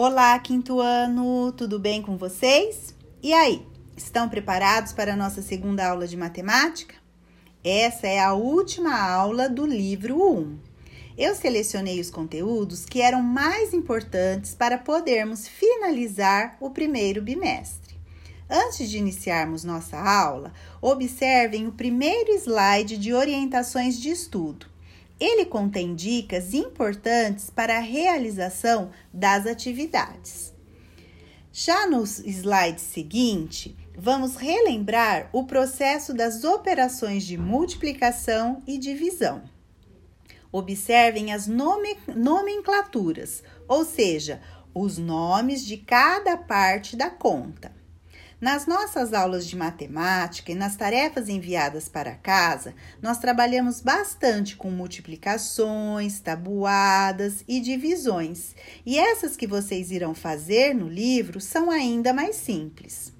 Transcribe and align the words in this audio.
Olá, 0.00 0.38
quinto 0.38 0.78
ano, 0.78 1.50
tudo 1.50 1.76
bem 1.76 2.00
com 2.00 2.16
vocês? 2.16 2.94
E 3.20 3.34
aí, 3.34 3.66
estão 3.96 4.28
preparados 4.28 4.92
para 4.92 5.14
a 5.14 5.16
nossa 5.16 5.42
segunda 5.42 5.88
aula 5.88 6.06
de 6.06 6.16
matemática? 6.16 6.94
Essa 7.64 8.06
é 8.06 8.20
a 8.20 8.32
última 8.32 8.96
aula 8.96 9.48
do 9.48 9.66
livro 9.66 10.22
1. 10.22 10.56
Eu 11.18 11.34
selecionei 11.34 11.98
os 12.00 12.10
conteúdos 12.10 12.84
que 12.84 13.02
eram 13.02 13.20
mais 13.20 13.74
importantes 13.74 14.54
para 14.54 14.78
podermos 14.78 15.48
finalizar 15.48 16.56
o 16.60 16.70
primeiro 16.70 17.20
bimestre. 17.20 17.98
Antes 18.48 18.88
de 18.88 18.98
iniciarmos 18.98 19.64
nossa 19.64 19.98
aula, 19.98 20.52
observem 20.80 21.66
o 21.66 21.72
primeiro 21.72 22.30
slide 22.34 22.96
de 22.98 23.12
orientações 23.12 23.98
de 23.98 24.10
estudo. 24.10 24.66
Ele 25.20 25.44
contém 25.44 25.94
dicas 25.94 26.54
importantes 26.54 27.50
para 27.50 27.76
a 27.78 27.80
realização 27.80 28.90
das 29.12 29.46
atividades. 29.46 30.54
Já 31.52 31.88
no 31.88 32.04
slide 32.04 32.80
seguinte, 32.80 33.76
vamos 33.96 34.36
relembrar 34.36 35.28
o 35.32 35.44
processo 35.44 36.14
das 36.14 36.44
operações 36.44 37.24
de 37.24 37.36
multiplicação 37.36 38.62
e 38.66 38.78
divisão. 38.78 39.42
Observem 40.52 41.32
as 41.32 41.48
nomenclaturas, 41.48 43.42
ou 43.66 43.84
seja, 43.84 44.40
os 44.72 44.98
nomes 44.98 45.66
de 45.66 45.78
cada 45.78 46.36
parte 46.36 46.96
da 46.96 47.10
conta. 47.10 47.77
Nas 48.40 48.66
nossas 48.66 49.12
aulas 49.12 49.48
de 49.48 49.56
matemática 49.56 50.52
e 50.52 50.54
nas 50.54 50.76
tarefas 50.76 51.28
enviadas 51.28 51.88
para 51.88 52.14
casa, 52.14 52.72
nós 53.02 53.18
trabalhamos 53.18 53.80
bastante 53.80 54.54
com 54.54 54.70
multiplicações, 54.70 56.20
tabuadas 56.20 57.42
e 57.48 57.58
divisões, 57.58 58.54
e 58.86 58.96
essas 58.96 59.36
que 59.36 59.44
vocês 59.44 59.90
irão 59.90 60.14
fazer 60.14 60.72
no 60.72 60.88
livro 60.88 61.40
são 61.40 61.68
ainda 61.68 62.12
mais 62.12 62.36
simples. 62.36 63.12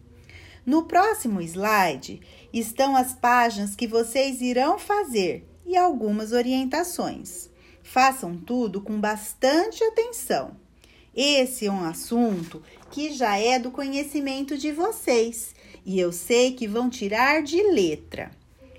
No 0.65 0.85
próximo 0.85 1.41
slide 1.41 2.21
estão 2.53 2.95
as 2.95 3.13
páginas 3.13 3.75
que 3.75 3.89
vocês 3.89 4.41
irão 4.41 4.79
fazer 4.79 5.45
e 5.67 5.77
algumas 5.77 6.31
orientações. 6.31 7.51
Façam 7.83 8.37
tudo 8.37 8.81
com 8.81 9.01
bastante 9.01 9.83
atenção. 9.83 10.68
Esse 11.21 11.67
é 11.67 11.73
um 11.73 11.83
assunto 11.83 12.63
que 12.93 13.13
já 13.13 13.37
é 13.37 13.59
do 13.59 13.73
conhecimento 13.73 14.57
de 14.57 14.71
vocês 14.71 15.53
e 15.85 15.99
eu 15.99 16.13
sei 16.13 16.53
que 16.53 16.69
vão 16.69 16.89
tirar 16.89 17.43
de 17.43 17.61
letra. 17.73 18.31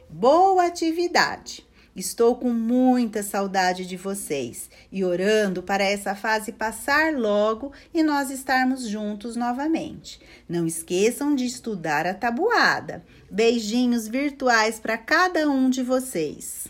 Boa 0.10 0.66
atividade! 0.66 1.68
Estou 1.94 2.38
com 2.38 2.54
muita 2.54 3.24
saudade 3.24 3.86
de 3.86 3.98
vocês 3.98 4.70
e 4.90 5.04
orando 5.04 5.62
para 5.62 5.84
essa 5.84 6.16
fase 6.16 6.54
passar 6.54 7.14
logo 7.14 7.74
e 7.94 8.02
nós 8.02 8.30
estarmos 8.30 8.88
juntos 8.88 9.36
novamente. 9.36 10.18
Não 10.48 10.66
esqueçam 10.66 11.36
de 11.36 11.46
estudar 11.46 12.08
a 12.08 12.14
tabuada. 12.14 13.04
Beijinhos 13.30 14.08
virtuais 14.08 14.80
para 14.80 14.98
cada 14.98 15.50
um 15.50 15.70
de 15.70 15.84
vocês. 15.84 16.70